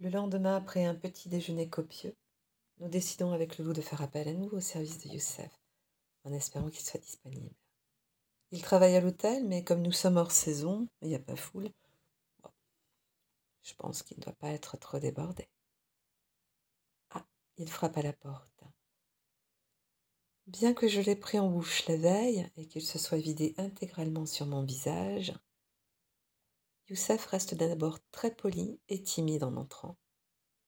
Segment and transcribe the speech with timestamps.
[0.00, 2.16] Le lendemain, après un petit déjeuner copieux,
[2.78, 5.52] nous décidons avec le loup de faire appel à nous au service de Youssef,
[6.24, 7.54] en espérant qu'il soit disponible.
[8.50, 11.70] Il travaille à l'hôtel, mais comme nous sommes hors saison, il n'y a pas foule,
[13.62, 15.48] je pense qu'il ne doit pas être trop débordé.
[17.10, 17.26] Ah,
[17.58, 18.64] il frappe à la porte.
[20.46, 24.26] Bien que je l'ai pris en bouche la veille et qu'il se soit vidé intégralement
[24.26, 25.32] sur mon visage,
[26.90, 29.96] Youssef reste d'abord très poli et timide en entrant.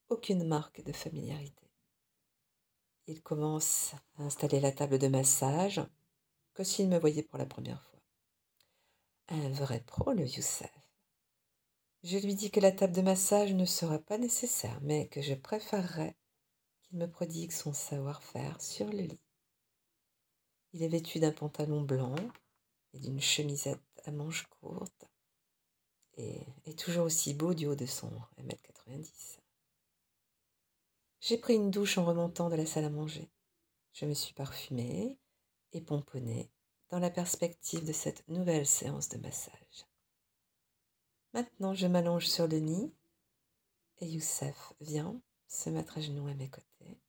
[0.08, 1.68] Aucune marque de familiarité.
[3.08, 5.80] Il commence à installer la table de massage,
[6.54, 7.98] comme s'il me voyait pour la première fois.
[9.30, 10.70] Un vrai pro, le Youssef.
[12.04, 15.34] Je lui dis que la table de massage ne sera pas nécessaire, mais que je
[15.34, 16.16] préférerais
[16.82, 19.20] qu'il me prodigue son savoir-faire sur le lit.
[20.72, 22.14] Il est vêtu d'un pantalon blanc
[22.92, 25.11] et d'une chemisette à manches courtes
[26.74, 29.38] toujours aussi beau du haut de son 1m90.
[31.20, 33.30] J'ai pris une douche en remontant de la salle à manger.
[33.92, 35.18] Je me suis parfumée
[35.72, 36.50] et pomponnée
[36.90, 39.86] dans la perspective de cette nouvelle séance de massage.
[41.32, 42.92] Maintenant, je m'allonge sur le lit
[43.98, 47.00] et Youssef vient se mettre à genoux à mes côtés.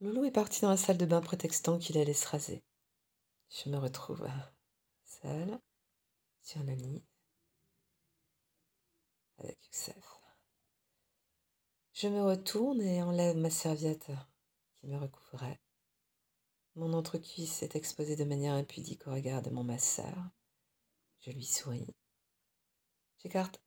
[0.00, 2.62] Loulou est parti dans la salle de bain prétextant qu'il allait se raser.
[3.50, 4.26] Je me retrouve
[5.04, 5.60] seule
[6.42, 7.02] sur le lit
[9.42, 9.58] avec.
[11.92, 14.10] Je me retourne et enlève ma serviette
[14.80, 15.60] qui me recouvrait.
[16.74, 20.30] Mon entrecuisse est exposé de manière impudique au regard de mon masseur.
[21.20, 21.86] Je lui souris.
[23.18, 23.60] J'écarte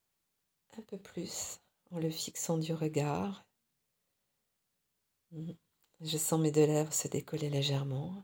[0.78, 1.60] un peu plus
[1.92, 3.46] en le fixant du regard.
[6.02, 8.24] Je sens mes deux lèvres se décoller légèrement.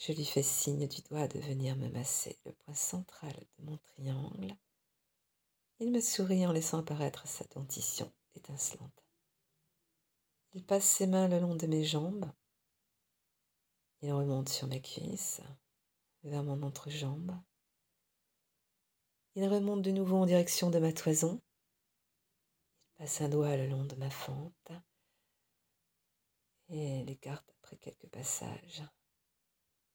[0.00, 3.76] Je lui fais signe du doigt de venir me masser le point central de mon
[3.76, 4.56] triangle.
[5.78, 9.04] Il me sourit en laissant apparaître sa dentition étincelante.
[10.54, 12.32] Il passe ses mains le long de mes jambes.
[14.00, 15.42] Il remonte sur mes cuisses,
[16.24, 17.38] vers mon entrejambe.
[19.34, 21.42] Il remonte de nouveau en direction de ma toison.
[22.94, 24.72] Il passe un doigt le long de ma fente
[26.70, 28.82] et l'écarte après quelques passages.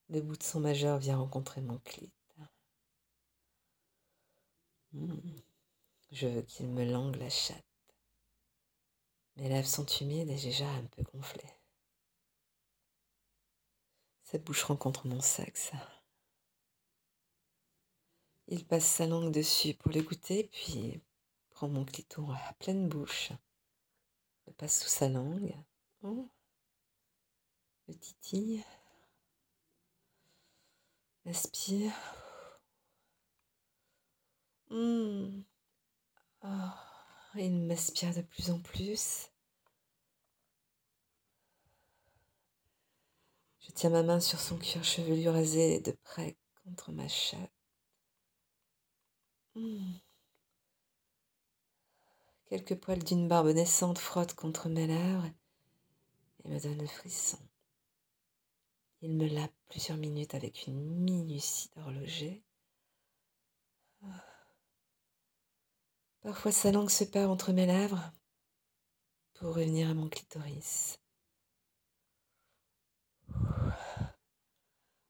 [0.09, 2.11] Le bout de son majeur vient rencontrer mon clit.
[4.93, 5.19] Hmm.
[6.11, 7.66] Je veux qu'il me langue la chatte.
[9.35, 11.44] Mes lèvres sont humides et déjà un peu gonflé.
[14.23, 15.71] Sa bouche rencontre mon sexe.
[18.47, 21.01] Il passe sa langue dessus pour le goûter, puis
[21.49, 23.31] prend mon cliton à pleine bouche.
[24.45, 25.53] Le passe sous sa langue.
[26.03, 26.29] Oh.
[27.88, 28.63] Le titille.
[31.35, 31.91] Aspire.
[34.69, 35.41] Mmh.
[37.35, 39.29] il m'aspire de plus en plus.
[43.59, 47.51] Je tiens ma main sur son cuir chevelu rasé de près contre ma chatte.
[49.56, 49.95] Mmh.
[52.45, 55.29] Quelques poils d'une barbe naissante frottent contre mes lèvres
[56.45, 57.40] et me donnent le frisson.
[59.05, 62.43] Il me lave plusieurs minutes avec une minutie d'horloger.
[66.23, 68.11] Parfois sa langue se perd entre mes lèvres
[69.35, 70.99] pour revenir à mon clitoris.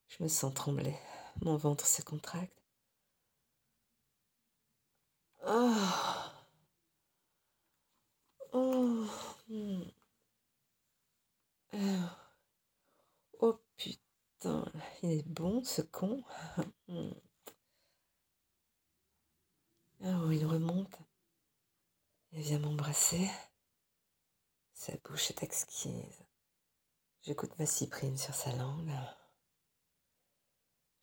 [0.09, 0.97] Je me sens trembler,
[1.41, 2.61] mon ventre se contracte.
[5.47, 5.73] Oh.
[8.51, 9.07] oh
[15.05, 16.23] putain, il est bon ce con.
[20.07, 20.99] Oh, il remonte
[22.33, 23.27] et vient m'embrasser.
[24.73, 26.23] Sa bouche est exquise.
[27.23, 28.91] J'écoute ma cyprine sur sa langue.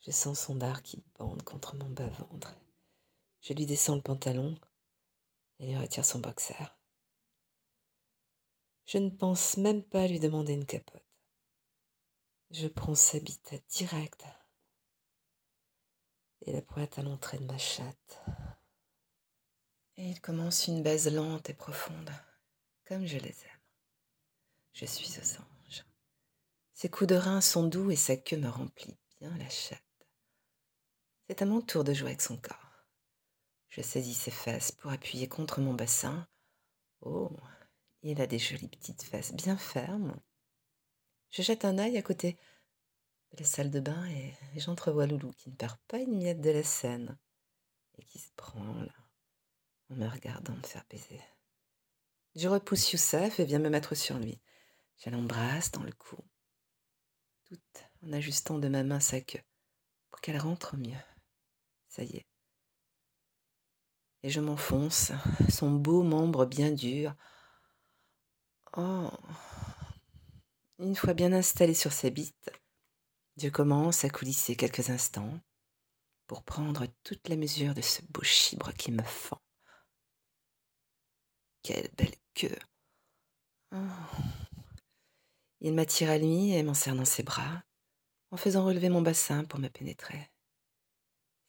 [0.06, 2.54] Je sens son dard qui bande contre mon bas-ventre.
[3.40, 4.56] Je lui descends le pantalon
[5.58, 6.54] et lui retire son boxer.
[8.84, 11.11] Je ne pense même pas lui demander une capote.
[12.52, 14.26] Je prends sa bite directe
[16.42, 18.22] et la pointe à l'entrée de ma chatte.
[19.96, 22.12] Et il commence une baise lente et profonde,
[22.84, 23.60] comme je les aime.
[24.74, 25.86] Je suis aux anges.
[26.74, 29.80] Ses coups de rein sont doux et sa queue me remplit bien la chatte.
[31.26, 32.84] C'est à mon tour de jouer avec son corps.
[33.70, 36.28] Je saisis ses fesses pour appuyer contre mon bassin.
[37.00, 37.34] Oh,
[38.02, 40.20] il a des jolies petites fesses bien fermes.
[41.32, 42.36] Je jette un œil à côté
[43.32, 46.50] de la salle de bain et j'entrevois Loulou qui ne perd pas une miette de
[46.50, 47.18] la scène
[47.96, 48.92] et qui se branle
[49.88, 51.20] en me regardant me faire baiser.
[52.34, 54.42] Je repousse Youssef et viens me mettre sur lui.
[54.98, 56.18] Je l'embrasse dans le cou,
[57.46, 57.58] tout
[58.02, 59.42] en ajustant de ma main sa queue
[60.10, 61.00] pour qu'elle rentre mieux.
[61.88, 62.26] Ça y est.
[64.22, 65.12] Et je m'enfonce,
[65.48, 67.14] son beau membre bien dur.
[68.76, 69.10] Oh.
[70.82, 72.50] Une fois bien installé sur ses bites,
[73.36, 75.38] je commence à coulisser quelques instants
[76.26, 79.40] pour prendre toute la mesure de ce beau chibre qui me fend.
[81.62, 82.58] Quelle belle queue.
[83.70, 83.76] Oh.
[85.60, 87.62] Il m'attire à lui et m'enserre dans ses bras,
[88.32, 90.32] en faisant relever mon bassin pour me pénétrer.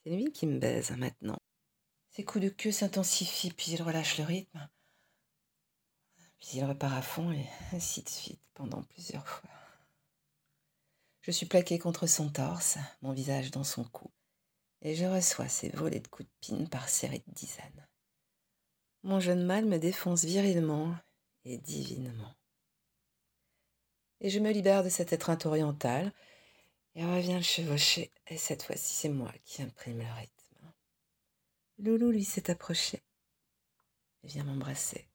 [0.03, 1.39] C'est lui qui me baise maintenant.
[2.11, 4.69] Ses coups de queue s'intensifient, puis il relâche le rythme.
[6.43, 9.49] Puis il repart à fond et ainsi de suite pendant plusieurs fois.
[11.21, 14.11] Je suis plaqué contre son torse, mon visage dans son cou,
[14.81, 17.87] et je reçois ces volets de coups de pine par série de dizaines.
[19.03, 20.93] Mon jeune mâle me défonce virilement
[21.45, 22.35] et divinement.
[24.19, 26.11] Et je me libère de cette étreinte orientale
[26.95, 30.73] et reviens le chevaucher, et cette fois-ci c'est moi qui imprime le rythme.
[31.79, 33.01] Loulou, lui, s'est approché
[34.23, 35.07] et vient m'embrasser,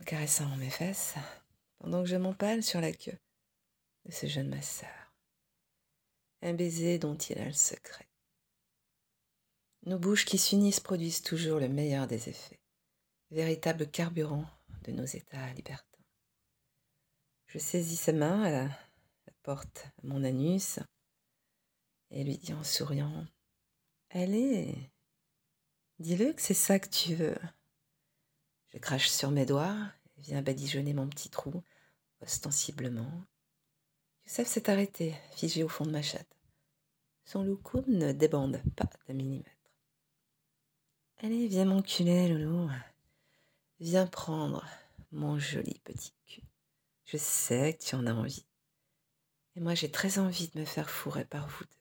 [0.00, 1.14] en caressant mes fesses,
[1.78, 3.18] pendant que je m'empale sur la queue
[4.06, 5.14] de ce jeune masseur.
[6.42, 8.08] Un baiser dont il a le secret.
[9.84, 12.60] Nos bouches qui s'unissent produisent toujours le meilleur des effets,
[13.30, 14.46] véritable carburant
[14.84, 15.86] de nos états libertins.
[17.46, 20.78] Je saisis sa main à la, la porte à mon anus
[22.10, 23.26] et lui dis en souriant
[24.10, 24.90] Allez,
[26.00, 27.36] Dis-le que c'est ça que tu veux.
[28.72, 29.76] Je crache sur mes doigts
[30.16, 31.62] et viens badigeonner mon petit trou,
[32.20, 33.10] ostensiblement.
[34.24, 36.38] Youssef s'est arrêté, figé au fond de ma chatte.
[37.24, 39.50] Son loukoum ne débande pas d'un millimètre.
[41.18, 42.70] Allez, viens m'enculer, loulou.
[43.80, 44.64] Viens prendre
[45.10, 46.42] mon joli petit cul.
[47.04, 48.46] Je sais que tu en as envie.
[49.56, 51.80] Et moi, j'ai très envie de me faire fourrer par vous deux.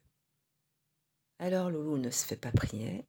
[1.38, 3.08] Alors, Loulou ne se fait pas prier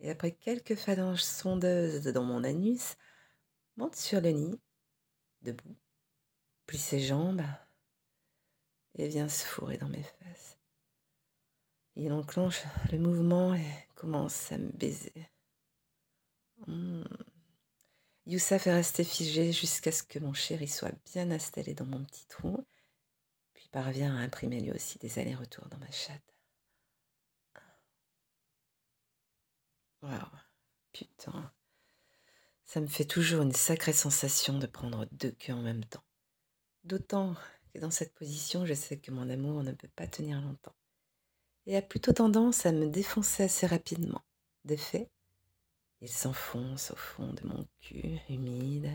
[0.00, 2.96] et après quelques phalanges sondeuses dans mon anus,
[3.92, 4.60] sur le nid,
[5.42, 5.76] debout,
[6.66, 7.42] plie ses jambes
[8.96, 10.58] et vient se fourrer dans mes fesses.
[11.96, 12.62] Il enclenche
[12.92, 15.28] le mouvement et commence à me baiser.
[16.66, 17.04] Mmh.
[18.26, 22.26] Youssef est resté figé jusqu'à ce que mon chéri soit bien installé dans mon petit
[22.26, 22.64] trou,
[23.54, 26.22] puis parvient à imprimer lui aussi des allers-retours dans ma chatte.
[30.02, 30.38] Waouh,
[30.92, 31.52] putain.
[32.72, 36.04] Ça me fait toujours une sacrée sensation de prendre deux queues en même temps.
[36.84, 37.34] D'autant
[37.74, 40.76] que dans cette position, je sais que mon amour ne peut pas tenir longtemps.
[41.66, 44.22] Et a plutôt tendance à me défoncer assez rapidement.
[44.66, 45.10] De fait,
[46.00, 48.92] il s'enfonce au fond de mon cul humide.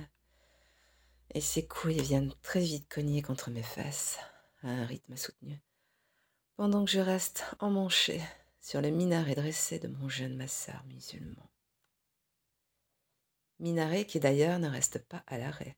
[1.33, 4.19] Et ses couilles viennent très vite cogner contre mes fesses,
[4.63, 5.61] à un rythme soutenu.
[6.55, 8.21] Pendant que je reste emmanchée
[8.61, 11.49] sur le minaret dressé de mon jeune masseur musulman.
[13.59, 15.77] Minaret qui d'ailleurs ne reste pas à l'arrêt,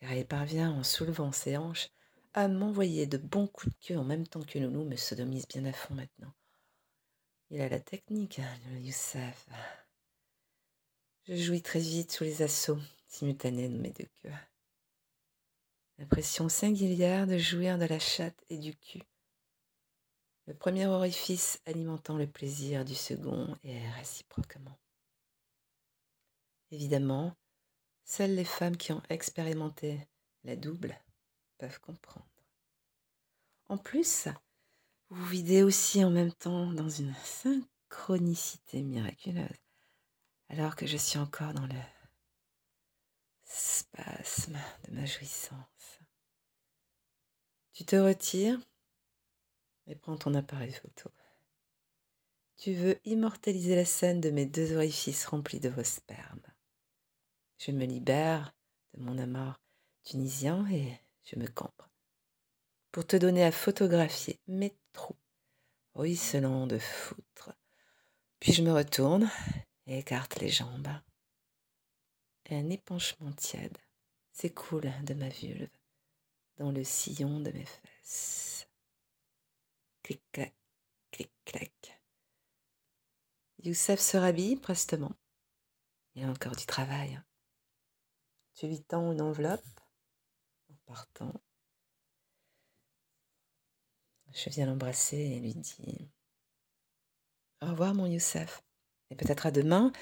[0.00, 1.90] car il parvient en soulevant ses hanches
[2.34, 5.64] à m'envoyer de bons coups de queue en même temps que Loulou me sodomise bien
[5.64, 6.32] à fond maintenant.
[7.50, 9.46] Il a la technique, hein, Youssef.
[11.24, 14.32] Je jouis très vite sous les assauts simultanés de mes deux queues.
[15.98, 19.02] L'impression singulière de jouir de la chatte et du cul
[20.46, 24.76] le premier orifice alimentant le plaisir du second et réciproquement.
[26.72, 27.36] Évidemment,
[28.02, 30.08] seules les femmes qui ont expérimenté
[30.42, 30.98] la double
[31.58, 32.26] peuvent comprendre.
[33.68, 34.28] En plus,
[35.10, 39.46] vous videz aussi en même temps dans une synchronicité miraculeuse,
[40.48, 41.78] alors que je suis encore dans le
[43.44, 46.00] spasme de ma jouissance.
[47.74, 48.58] Tu te retires
[49.86, 51.10] et prends ton appareil photo.
[52.56, 56.40] Tu veux immortaliser la scène de mes deux orifices remplis de vos spermes.
[57.64, 58.52] Je me libère
[58.92, 59.54] de mon amour
[60.02, 61.88] tunisien et je me cambre
[62.90, 65.14] pour te donner à photographier mes trous
[65.94, 67.52] ruisselants de foutre.
[68.40, 69.30] Puis je me retourne
[69.86, 70.88] et écarte les jambes.
[72.50, 73.78] Un épanchement tiède
[74.32, 75.70] s'écoule de ma vulve
[76.56, 78.66] dans le sillon de mes fesses.
[80.02, 80.52] Clic-clac,
[81.12, 82.00] clic-clac.
[83.62, 85.12] Youssef se rhabille prestement.
[86.16, 87.22] Il y a encore du travail.
[88.54, 89.80] Tu lui tends une enveloppe
[90.70, 91.32] en partant.
[94.32, 96.10] Je viens l'embrasser et lui dis
[97.60, 98.62] Au revoir, mon Youssef.
[99.10, 99.92] Et peut-être à demain,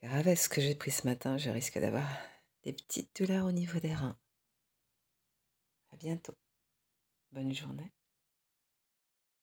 [0.00, 2.08] car avec ce que j'ai pris ce matin, je risque d'avoir
[2.64, 4.18] des petites douleurs au niveau des reins.
[5.92, 6.36] À bientôt.
[7.32, 7.92] Bonne journée.